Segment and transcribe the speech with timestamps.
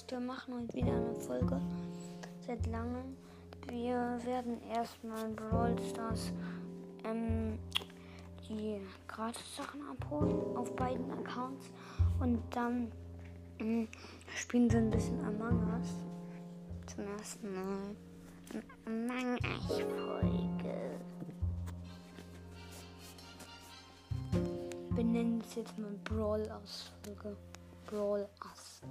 [0.00, 0.10] Podcast.
[0.10, 1.60] Wir machen heute wieder eine Folge
[2.46, 3.16] seit langem.
[3.68, 6.32] Wir werden erstmal Brawl Stars
[7.04, 7.58] ähm,
[8.48, 11.66] die Gratis-Sachen abholen auf beiden Accounts
[12.20, 12.90] und dann
[13.58, 13.88] ähm,
[14.34, 15.88] spielen wir ein bisschen Among Us.
[16.86, 17.96] Zum ersten Mal.
[18.86, 21.00] Among Us-Folge.
[24.90, 27.36] Wir nennen es jetzt mal Brawl Us-Folge.
[27.86, 28.82] Brawl Us.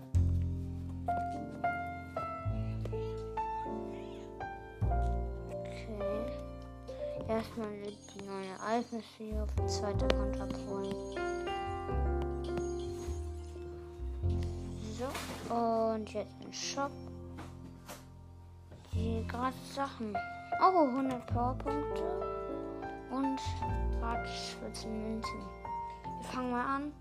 [5.50, 6.26] Okay.
[7.28, 8.98] Erstmal die neue Alpha
[9.44, 10.96] auf den zweiten Account abholen.
[15.00, 16.92] So, und jetzt im Shop.
[18.94, 20.16] Die gratis Sachen.
[20.62, 22.04] Oh, 100 Powerpunkte.
[23.12, 23.40] Und
[24.00, 25.40] gratis 14 Münzen.
[26.22, 26.92] Wir fangen mal an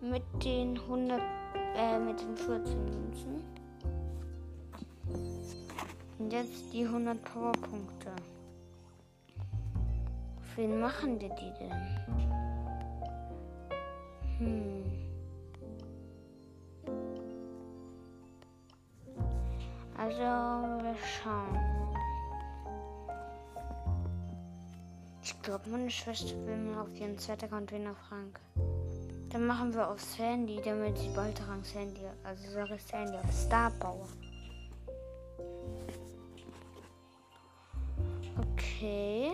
[0.00, 1.20] mit den 100,
[1.74, 3.44] äh, mit den 14 Münzen.
[6.18, 8.12] Und jetzt die 100 Powerpunkte.
[10.54, 11.72] Für wen machen wir die denn?
[14.38, 14.84] Hm.
[19.96, 21.58] Also, wir schauen.
[25.22, 28.40] Ich glaube, meine Schwester will mir auf ihren zweiten Account Wiener Frank.
[29.34, 33.68] Dann machen wir auf Sandy, damit sie bald daran Sandy, also sage Sandy auf Star
[33.80, 34.06] Power.
[38.52, 39.32] Okay.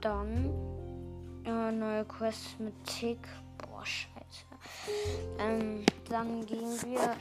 [0.00, 0.50] Dann
[1.44, 3.28] äh, neue Quest mit Tick.
[3.58, 4.46] Boah, scheiße.
[5.40, 7.16] Ähm, dann gehen wir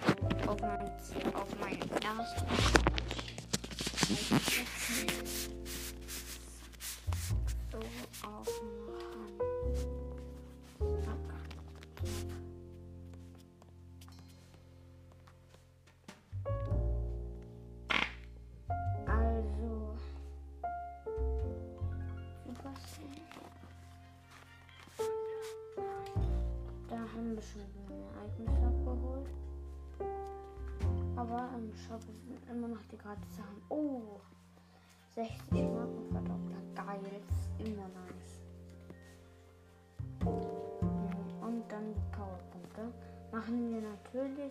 [0.48, 0.92] auf mein,
[1.36, 2.44] auf mein erstes.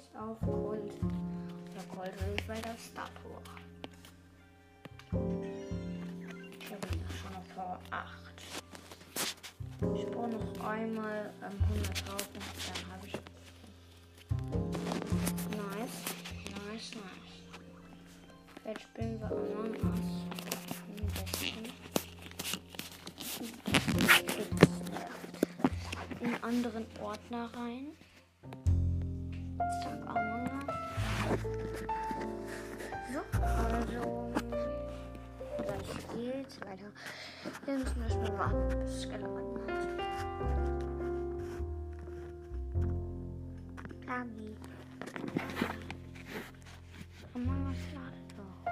[0.02, 0.92] Natürlich auf Gold.
[1.72, 3.40] Oder Gold will ich weiter Star Tour.
[6.60, 8.08] Ich habe schon auf Power 8.
[9.94, 13.14] Ich brauche noch einmal ähm, 100 Powerpunkte, dann habe ich.
[15.56, 15.98] Nice,
[16.66, 17.32] nice, nice.
[18.64, 19.28] Jetzt spielen wir
[21.12, 21.72] besten.
[26.20, 27.86] in anderen Ordner rein.
[29.80, 30.66] Zack, Among.
[33.12, 34.02] So, also.
[35.56, 36.90] Gleich geht's weiter.
[37.64, 39.72] Wir müssen erstmal warten, bis es geladen hat.
[44.06, 44.56] Lagi.
[47.34, 48.62] Among Us ladet doch.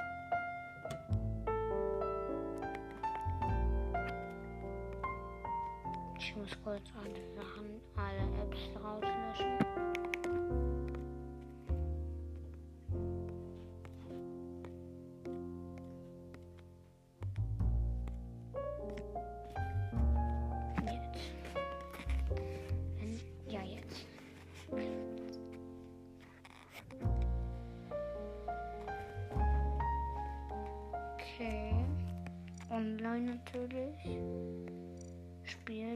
[6.18, 7.22] Ich muss kurz alle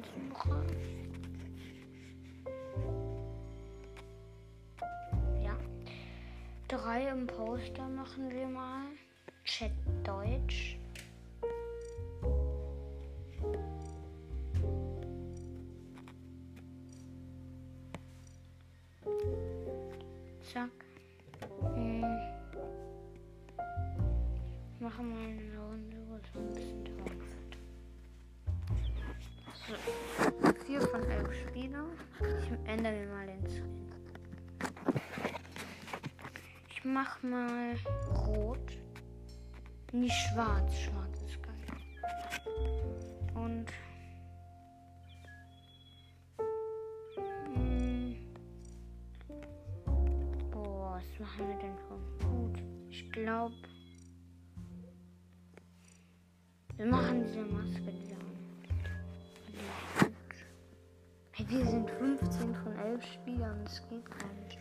[0.04, 0.66] Spielsuche.
[5.42, 5.56] Ja.
[6.68, 8.86] Drei im Poster machen wir mal.
[9.44, 9.72] Chat
[10.02, 10.78] Deutsch.
[51.34, 52.52] Machen wir denn schon?
[52.52, 52.62] Gut.
[52.90, 53.54] Ich glaube.
[56.76, 57.92] Wir machen diese Maske.
[61.36, 64.58] Hey, wir sind 15 von 11 Spielern, das geht gar nicht.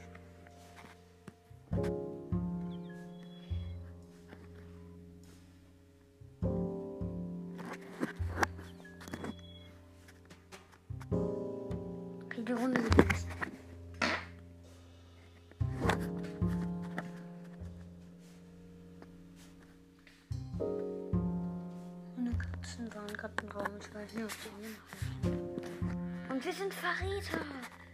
[26.29, 27.45] Und wir sind Verräter.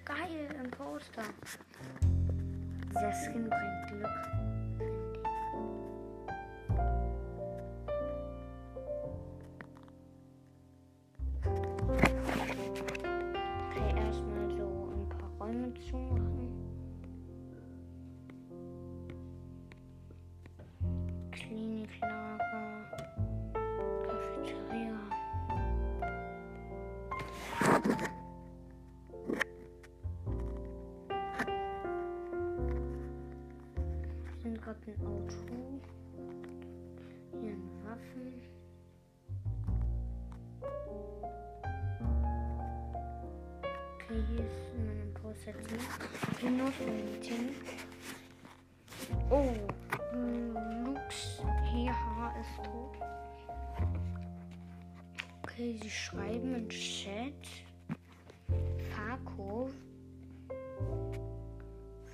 [0.06, 1.24] Geil, im Poster.
[2.90, 4.39] Dieser Skin bringt Glück.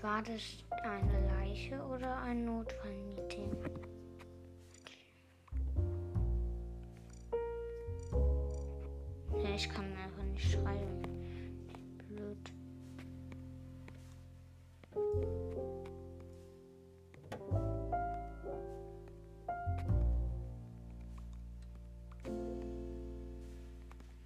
[0.05, 3.57] War das eine Leiche oder ein Notfallmeeting?
[9.33, 11.01] Ja, ich kann einfach nicht schreiben.
[12.07, 12.53] Blöd.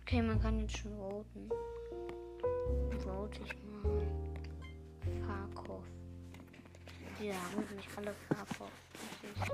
[0.01, 1.49] Okay, man kann jetzt schon voten.
[2.99, 4.28] Vote ich mal.
[7.19, 8.11] Die sagen nicht alle
[9.23, 9.51] ist-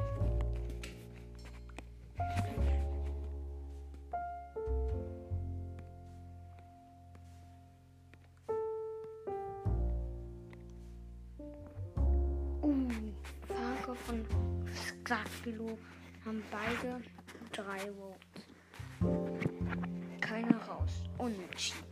[12.62, 12.88] Uh,
[14.10, 14.26] und
[14.76, 15.78] Skakilo
[16.26, 17.02] haben beide
[17.52, 18.46] drei Votes.
[20.22, 20.92] Keiner raus.
[21.18, 21.85] Unentschieden.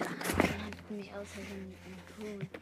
[0.00, 0.50] Wen gekillt.
[0.50, 2.55] Dann hat mich außerdem ein Crew gesehen.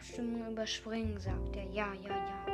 [0.00, 1.64] Abstimmung überspringen, sagt er.
[1.64, 2.46] Ja, ja, ja.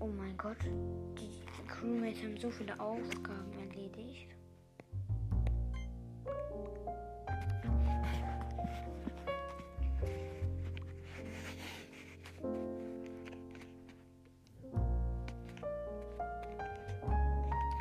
[0.00, 0.56] Oh mein Gott.
[1.18, 4.30] Die Crewmates haben so viele Aufgaben erledigt.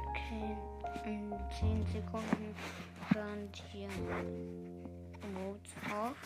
[0.09, 0.57] Okay,
[1.05, 2.53] in 10 Sekunden
[3.13, 4.62] hören die
[5.31, 6.17] Votes auf.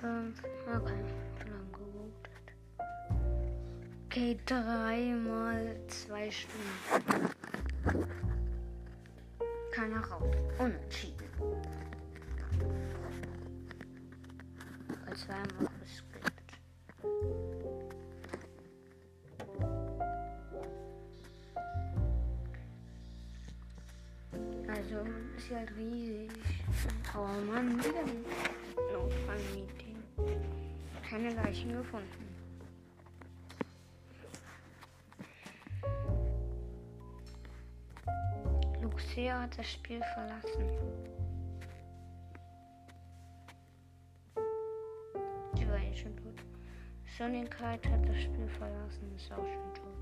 [0.00, 1.04] 5, okay,
[1.50, 2.46] lang gewotet.
[4.06, 7.34] Okay, dreimal zwei Stunden.
[9.72, 10.36] Keiner raus.
[10.60, 11.26] Unentschieden.
[15.04, 16.32] Weil zweimal geskippt.
[24.68, 25.04] Also
[25.36, 26.53] ist halt riesig.
[27.16, 28.24] Oh Mann, wieder ein
[28.92, 30.02] Notfallmeeting.
[31.08, 32.34] Keine Leichen gefunden.
[38.82, 40.64] Luxea hat das Spiel verlassen.
[45.56, 46.42] Sie war eh schon tot.
[47.16, 49.93] Sonnigkeit hat das Spiel verlassen, ist auch schon tot.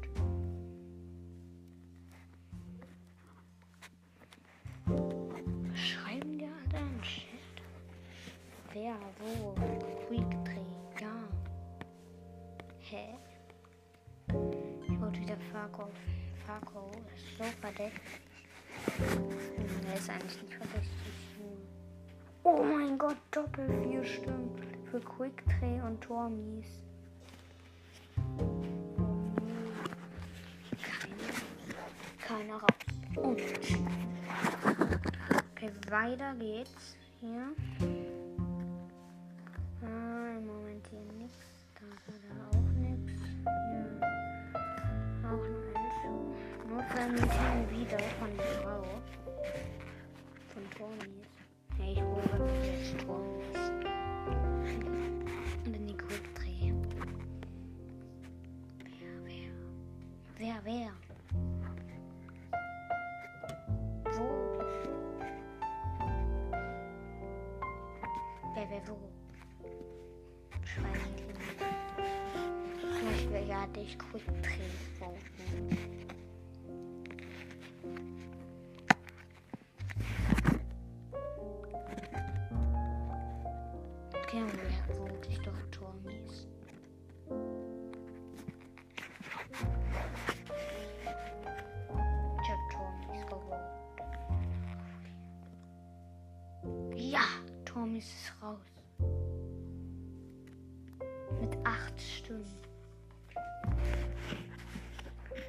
[26.13, 26.67] Und Tormies.
[32.27, 32.69] Keiner raus.
[33.17, 33.41] Und
[35.53, 37.55] okay, weiter geht's hier.
[39.83, 41.39] Ah, Im Moment hier nichts.
[41.81, 43.13] Da war da auch nichts.
[43.71, 44.01] Hier
[45.25, 45.99] auch noch eins.
[46.69, 48.85] Notfallmeeting wieder von der Frau.
[50.53, 51.22] Von Tormies.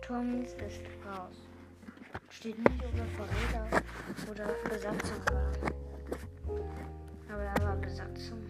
[0.06, 1.48] Tormis ist raus.
[2.30, 3.84] Steht nicht, ob er Verräter
[4.30, 5.22] oder Besatzung.
[7.32, 8.44] Aber er war Besatzung,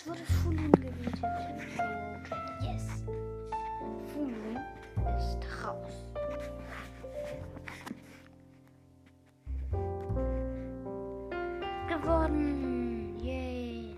[0.00, 1.20] es wurde Fulun gewählt.
[2.62, 3.02] Yes.
[4.12, 4.56] Fulun
[5.18, 6.06] ist raus.
[11.88, 13.18] Gewonnen.
[13.18, 13.96] Yay.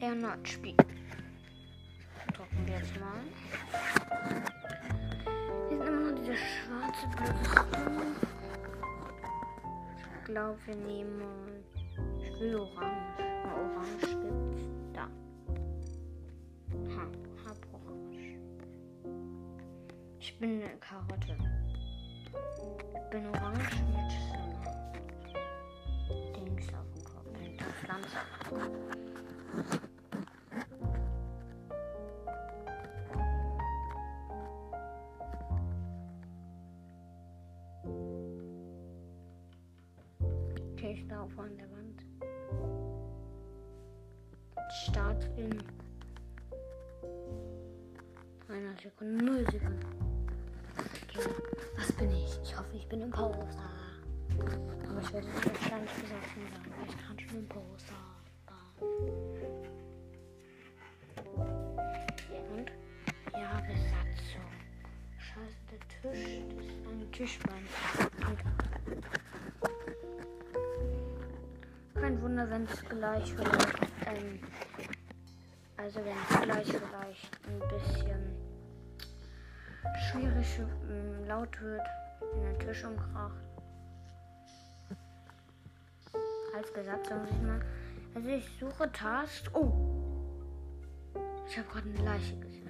[0.00, 0.76] Erneut Spiel.
[2.34, 3.20] Drucken wir jetzt mal.
[5.68, 8.16] Hier sind immer noch diese schwarze blöde Stone.
[10.18, 11.64] Ich glaube, wir nehmen.
[12.22, 13.33] Ich will orange.
[13.44, 14.62] Orange gibt's.
[14.92, 15.08] Da.
[16.94, 17.06] Ha,
[17.46, 18.38] hab orange.
[20.18, 21.36] Ich bin eine Karotte.
[22.26, 24.72] Ich bin orange mit so einer
[26.32, 27.30] Dings auf dem Kopf.
[27.40, 28.18] Mit der Pflanze
[28.50, 28.62] auf.
[40.72, 41.73] Okay, ich laufe an der
[44.94, 45.50] Start in
[48.48, 50.28] einer Sekunde, null Sekunden.
[50.78, 51.30] Okay,
[51.76, 52.38] was bin ich?
[52.44, 53.58] Ich hoffe, ich bin Imposter.
[54.38, 57.94] Aber ich werde es wahrscheinlich besoffen sein, ich kann schon Imposter.
[62.52, 62.70] Und?
[63.32, 64.52] Ja, Besatzung.
[65.18, 67.66] Scheiße, der Tisch, das ist eine Tischbank.
[71.94, 74.38] Kein Wunder, wenn es gleich vielleicht, ähm,
[75.84, 78.32] also wenn es gleich vielleicht ein bisschen
[80.10, 81.86] schwierig ähm, laut wird,
[82.32, 83.36] wenn der Tisch umkracht.
[86.56, 87.60] Als Besatzung muss ich mal.
[88.14, 89.50] Also ich suche Task.
[89.52, 89.74] Oh!
[91.46, 92.63] Ich habe gerade eine Leiche gesehen.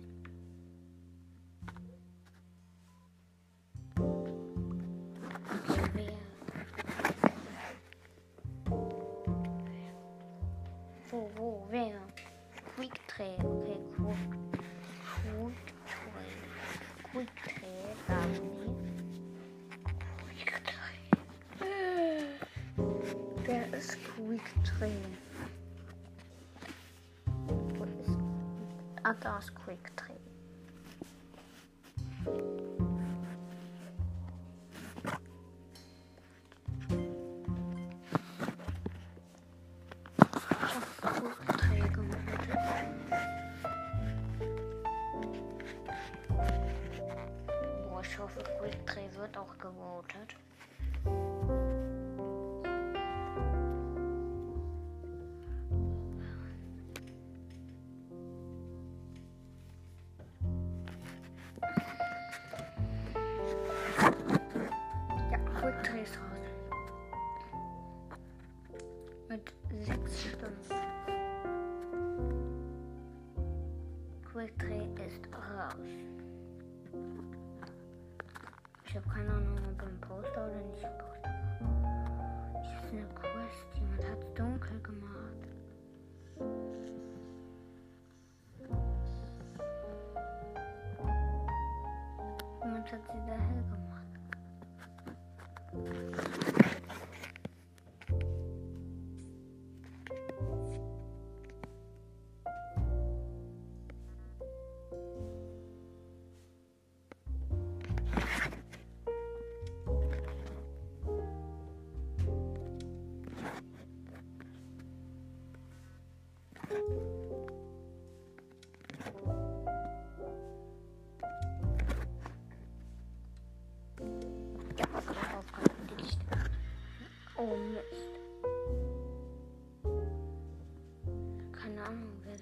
[92.84, 94.06] Jemand hat sie da hell gemacht.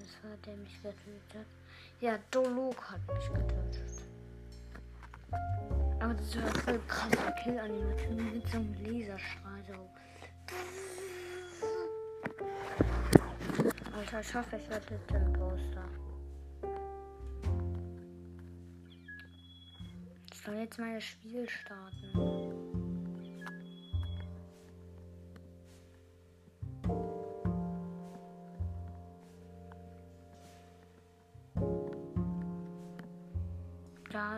[0.03, 1.45] Das war, der mich getötet hat.
[2.01, 4.03] Ja, Dolok hat mich getötet.
[6.01, 9.63] Aber das war voll krasse Kill-Animation mit so einem Laserstrahl.
[9.65, 9.89] So.
[13.97, 15.87] Alter, ich hoffe, ich werde den Poster.
[20.33, 22.32] Ich soll jetzt mal das Spiel starten.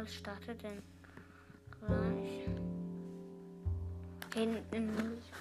[0.06, 0.84] Da es startet denn
[1.80, 2.46] gleich.
[4.36, 5.32] Hinten nicht.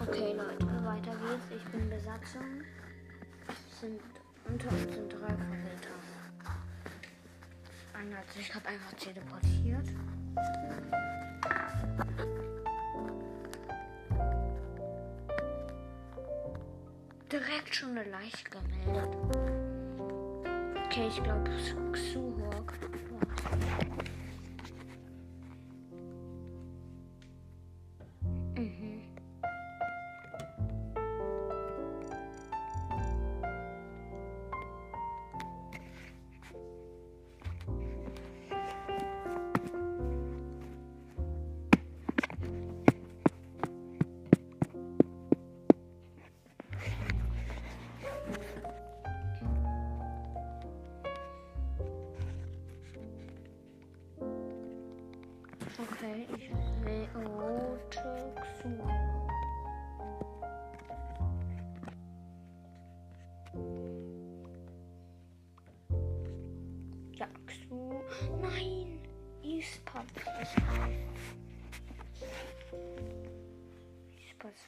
[0.00, 1.50] Okay, Leute, weiter geht's.
[1.56, 2.62] Ich bin Besatzung.
[3.48, 4.00] Es sind
[4.48, 5.96] unter uns sind drei Verräter.
[7.92, 9.88] Einer hat sich gerade einfach teleportiert.
[17.36, 19.14] Direkt schon eine Leiche gemeldet.
[20.86, 21.50] Okay, ich glaube
[21.92, 22.72] Xuhawk.
[22.80, 22.85] Mhm.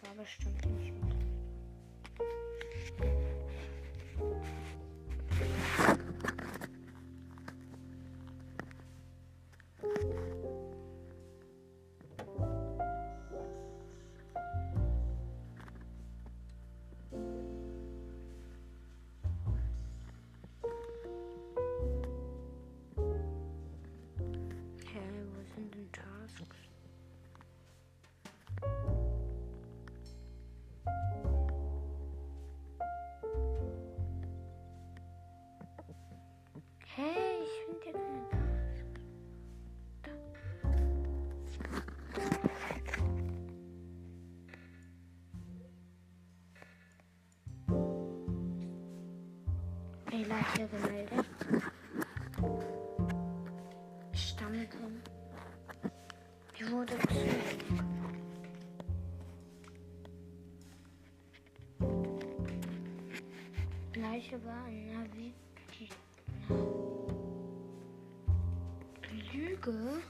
[0.03, 1.18] War bestimmt nicht mit.
[50.57, 51.27] hier gemeldet.
[54.13, 55.03] Stammten.
[56.55, 57.69] Ich wurde zu.
[64.01, 65.35] Leiche war ein Navi.
[69.33, 70.01] Lüge?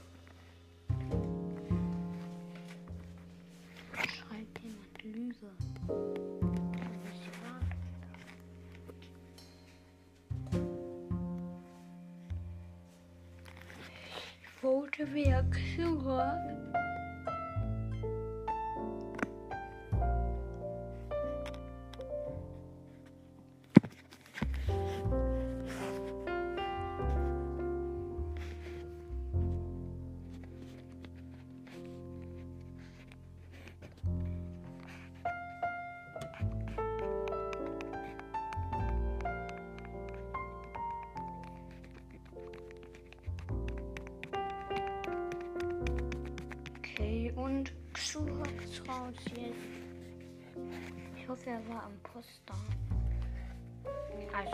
[14.91, 16.58] Ich vote wer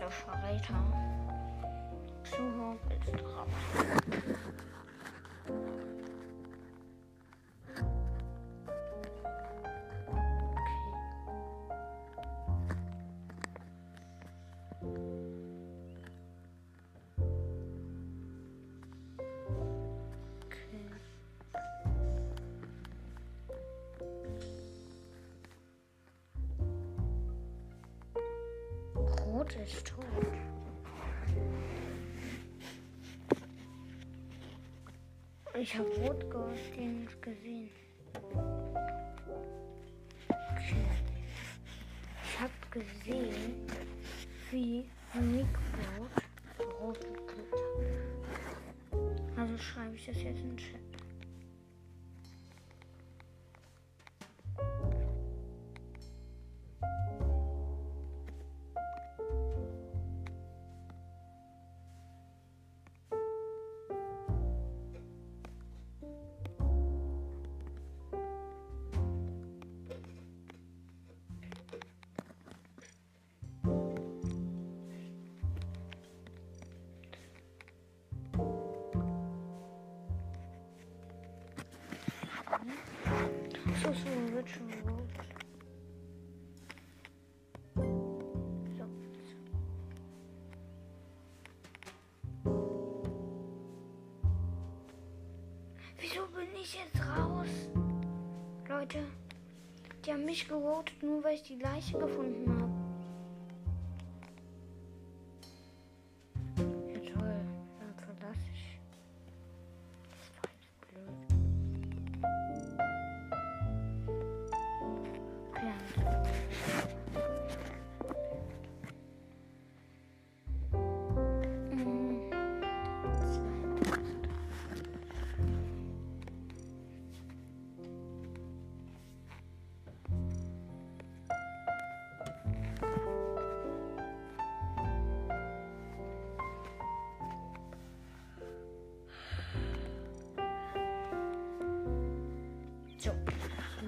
[0.05, 0.73] Also Verräter.
[2.23, 2.43] Xu
[2.91, 3.47] ist raus.
[29.45, 29.94] Okay.
[35.57, 37.69] Ich habe Rot ge- den nicht gesehen.
[40.29, 40.85] Okay.
[42.23, 43.65] Ich habe gesehen,
[44.51, 44.89] wie
[83.85, 84.97] So, Ritual.
[95.99, 97.47] Wieso bin ich jetzt raus?
[98.67, 98.97] Leute,
[100.03, 102.64] die haben mich gewotet, nur weil ich die Leiche gefunden habe.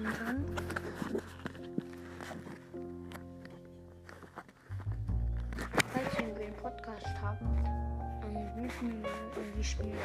[0.08, 0.44] Und dann
[5.92, 9.96] falls irgendwie einen Podcast habt, ähm, müssen wir irgendwie spielen,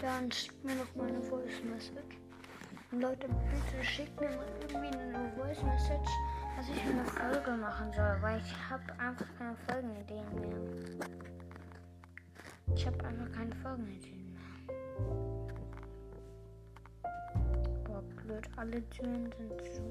[0.00, 2.16] dann schickt mir noch mal eine Voice Message.
[2.92, 6.10] Und Leute, bitte schickt mir mal irgendwie eine Voice Message,
[6.56, 11.08] dass ich eine Folge machen soll, weil ich habe einfach keine Folgenideen mehr.
[12.74, 14.25] Ich habe einfach keine Folgenideen
[18.56, 19.82] alle Türen sind zu.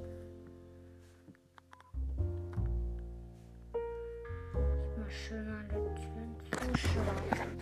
[4.98, 7.60] Mal schön alle Türen zuschlagen.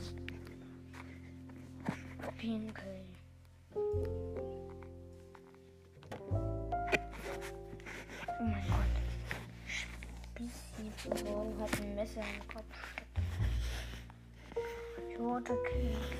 [2.37, 3.05] Pinkel.
[8.39, 8.95] Oh mein Gott.
[9.67, 12.75] Spießi Bro hat ein Messer im Kopf.
[15.19, 16.12] Rote Pinkel.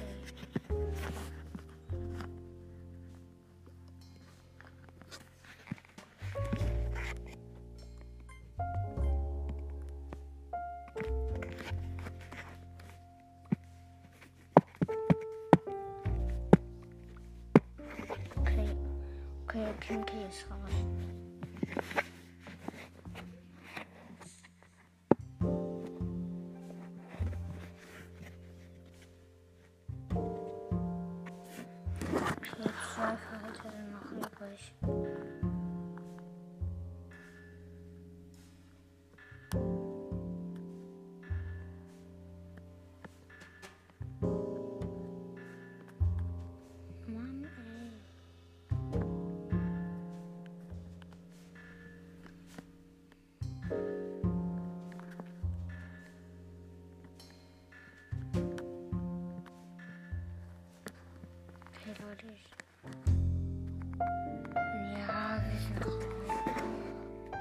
[33.61, 34.73] Sind noch übrig.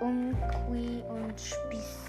[0.03, 2.02] Umqui und Spisipan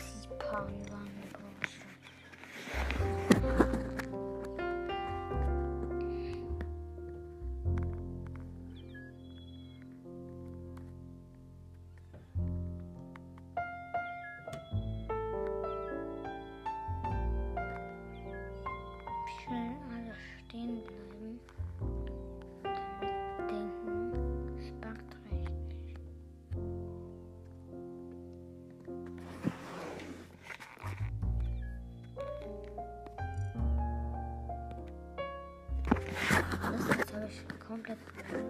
[37.74, 37.98] komplett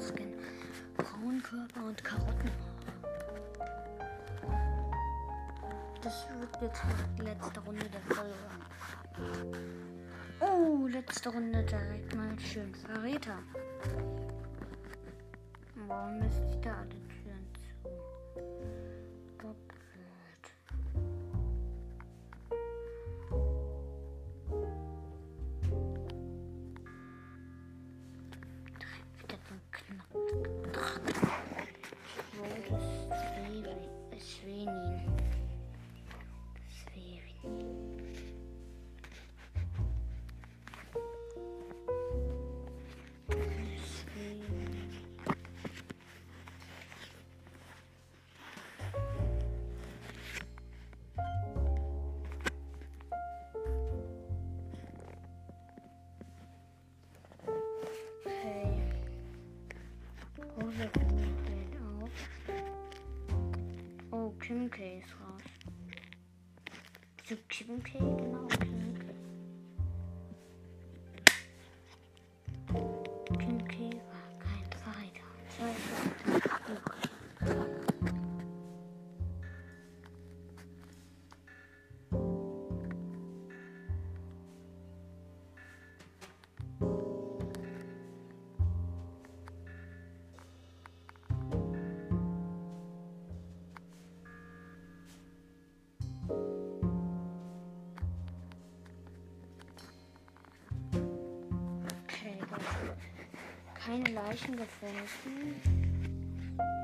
[0.02, 0.34] Skin.
[0.98, 2.74] Frauenkörper und Karottenhaare.
[6.02, 6.82] Das wird jetzt
[7.18, 8.34] die letzte Runde der Folge.
[10.42, 13.40] Oh, letzte Runde direkt mal schön Verräter.
[64.74, 65.42] Oh, Kim K ist raus.
[67.30, 68.00] So Kim K?
[104.14, 105.62] Leichen gefunden.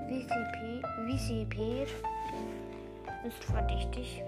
[0.07, 1.85] WCP, WCP
[3.27, 4.23] ist verdächtig.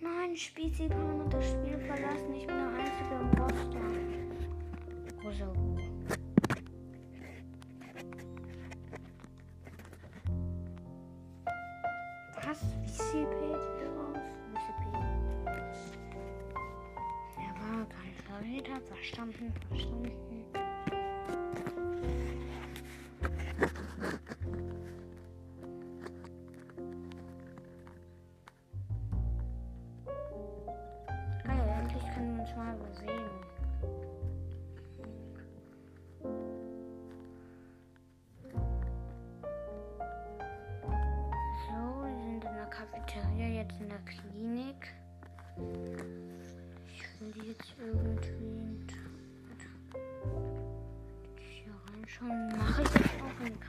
[0.00, 2.34] Nein, Spießipan und das Spiel verlassen.
[2.34, 3.80] Ich bin der einzige Imposter.
[5.22, 5.52] Rosa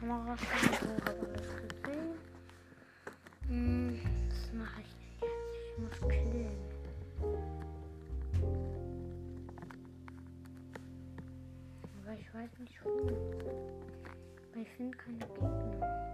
[0.06, 0.70] Kamera schauen?
[0.82, 1.50] So, habe alles
[1.82, 2.13] gesehen.
[3.48, 5.56] Hm, was mache ich denn jetzt?
[5.58, 6.58] Ich muss killen.
[12.04, 12.89] Aber ich weiß nicht wo.
[14.54, 16.06] Weil ich finde keine Gegner.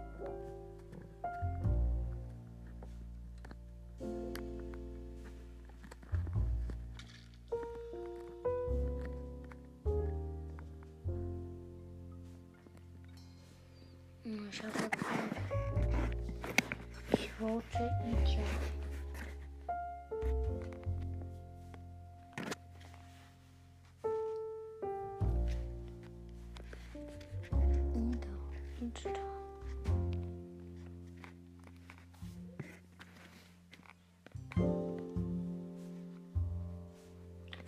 [27.94, 28.28] Ida.
[28.80, 29.10] Insta.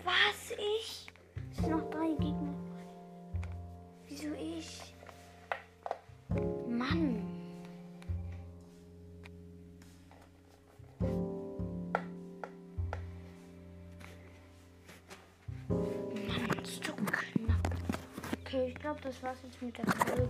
[0.06, 0.52] Was?
[0.58, 1.13] Ich?
[18.84, 20.28] glaube, das war's jetzt mit der Folge.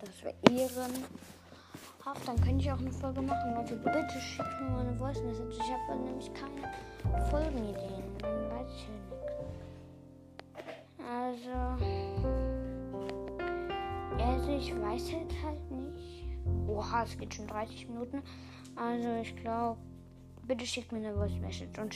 [0.00, 1.02] Das wäre ehrenhaft.
[2.26, 3.54] Dann könnte ich auch eine Folge machen.
[3.54, 5.58] Leute, also bitte schickt mir mal eine Voice Message.
[5.58, 6.72] Ich habe nämlich keine
[7.30, 8.18] Folgenideen.
[8.18, 9.36] Dann weiß ich ja nichts.
[11.08, 11.56] Also.
[14.18, 15.65] Also, ich weiß halt halt.
[16.86, 18.22] Oha, es geht schon 30 Minuten.
[18.76, 19.80] Also ich glaube,
[20.46, 21.94] bitte schickt mir eine Voice Message und